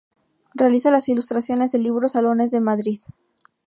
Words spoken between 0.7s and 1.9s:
las ilustraciones del